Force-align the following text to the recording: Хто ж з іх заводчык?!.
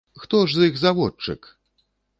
Хто 0.21 0.39
ж 0.47 0.55
з 0.59 0.69
іх 0.71 0.81
заводчык?!. 0.85 1.41